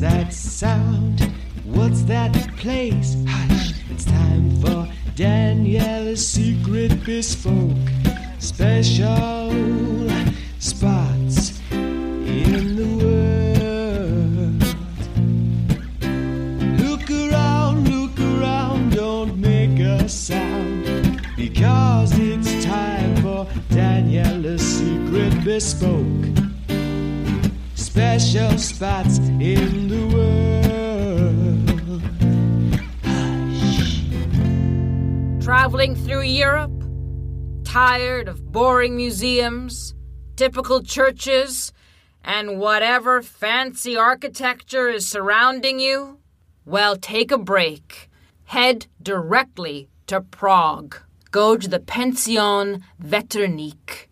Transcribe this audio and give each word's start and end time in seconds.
That 0.00 0.32
sound? 0.34 1.20
What's 1.64 2.02
that 2.02 2.32
place? 2.58 3.16
Hush, 3.26 3.72
it's 3.90 4.04
time 4.04 4.50
for 4.60 4.86
Daniela's 5.16 6.26
secret 6.26 7.04
bespoke 7.04 7.72
special 8.38 9.50
spots 10.58 11.58
in 11.72 12.76
the 12.76 12.86
world. 13.00 14.62
Look 16.80 17.10
around, 17.10 17.88
look 17.88 18.18
around, 18.20 18.92
don't 18.92 19.38
make 19.38 19.78
a 19.78 20.06
sound 20.08 21.22
because 21.36 22.18
it's 22.18 22.64
time 22.64 23.16
for 23.16 23.46
Daniela's 23.70 24.60
secret 24.60 25.42
bespoke 25.44 26.43
special 27.94 28.58
spots 28.58 29.18
in 29.18 29.86
the 29.86 30.04
world. 30.12 30.50
Traveling 35.40 35.94
through 35.94 36.22
Europe? 36.22 36.72
Tired 37.62 38.26
of 38.26 38.50
boring 38.50 38.96
museums, 38.96 39.94
typical 40.34 40.82
churches, 40.82 41.72
and 42.24 42.58
whatever 42.58 43.22
fancy 43.22 43.96
architecture 43.96 44.88
is 44.88 45.06
surrounding 45.06 45.78
you? 45.78 46.18
Well, 46.64 46.96
take 46.96 47.30
a 47.30 47.38
break. 47.38 48.10
Head 48.46 48.88
directly 49.00 49.88
to 50.08 50.20
Prague. 50.20 50.96
Go 51.30 51.56
to 51.56 51.68
the 51.68 51.78
Pension 51.78 52.82
Veternik. 52.98 54.10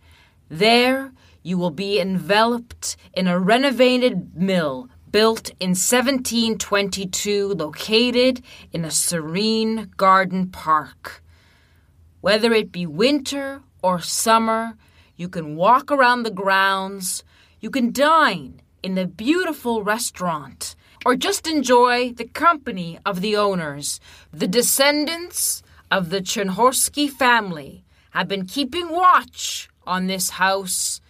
There, 0.49 1.11
you 1.43 1.59
will 1.59 1.71
be 1.71 2.01
enveloped 2.01 2.97
in 3.15 3.27
a 3.27 3.39
renovated 3.39 4.35
mill 4.37 4.89
built 5.11 5.51
in 5.61 5.71
1722, 5.71 7.49
located 7.49 8.43
in 8.73 8.85
a 8.85 8.91
serene 8.91 9.91
garden 9.97 10.49
park. 10.49 11.23
Whether 12.21 12.53
it 12.53 12.73
be 12.73 12.87
winter 12.87 13.63
or 13.83 14.01
summer, 14.01 14.77
you 15.17 15.29
can 15.29 15.55
walk 15.55 15.93
around 15.93 16.23
the 16.23 16.31
grounds, 16.31 17.25
you 17.61 17.71
can 17.71 17.93
dine 17.93 18.63
in 18.83 18.95
the 18.95 19.07
beautiful 19.07 19.85
restaurant, 19.85 20.75
or 21.05 21.15
just 21.15 21.47
enjoy 21.47 22.13
the 22.13 22.25
company 22.25 22.99
of 23.05 23.21
the 23.21 23.37
owners. 23.37 24.01
The 24.33 24.49
descendants 24.49 25.63
of 25.91 26.11
the 26.11 26.21
Chernohorsky 26.21 27.11
family 27.11 27.85
have 28.13 28.29
been 28.29 28.47
keeping 28.47 28.89
watch 28.89 29.69
on 29.87 30.07
this 30.07 30.31
house 30.31 31.01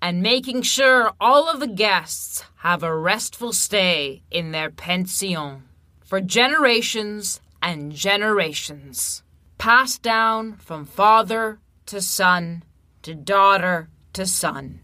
and 0.00 0.22
making 0.22 0.62
sure 0.62 1.12
all 1.20 1.48
of 1.48 1.60
the 1.60 1.66
guests 1.66 2.44
have 2.58 2.82
a 2.82 2.96
restful 2.96 3.52
stay 3.52 4.22
in 4.30 4.52
their 4.52 4.70
pension 4.70 5.64
for 6.00 6.20
generations 6.20 7.40
and 7.60 7.92
generations, 7.92 9.22
passed 9.58 10.02
down 10.02 10.54
from 10.56 10.84
father 10.84 11.58
to 11.86 12.00
son 12.00 12.62
to 13.02 13.14
daughter 13.14 13.88
to 14.12 14.24
son 14.26 14.80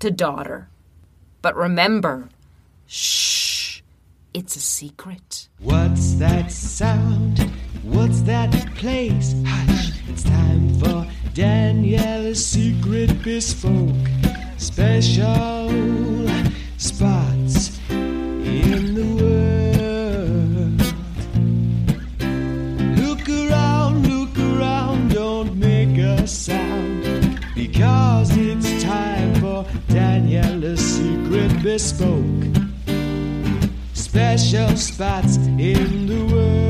to 0.00 0.10
daughter. 0.10 0.68
But 1.42 1.56
remember, 1.56 2.28
shh, 2.86 3.80
it's 4.32 4.56
a 4.56 4.60
secret. 4.60 5.48
What's 5.60 6.14
that 6.14 6.50
sound? 6.50 7.38
What's 7.82 8.22
that 8.22 8.50
place? 8.76 9.34
Hush, 9.46 9.92
it's 10.08 10.24
time 10.24 10.74
for 10.80 11.06
Daniela's 11.32 12.44
secret 12.44 12.73
bespoke 13.24 13.88
special 14.58 15.70
spots 16.76 17.80
in 17.88 18.94
the 18.94 19.06
world. 19.18 20.80
Look 22.98 23.26
around, 23.30 24.06
look 24.06 24.38
around, 24.38 25.14
don't 25.14 25.56
make 25.56 25.96
a 25.96 26.26
sound 26.26 27.40
because 27.54 28.36
it's 28.36 28.82
time 28.82 29.34
for 29.36 29.64
Daniela's 29.88 30.80
secret 30.80 31.62
bespoke 31.62 32.44
special 33.94 34.76
spots 34.76 35.38
in 35.38 36.06
the 36.06 36.26
world. 36.30 36.63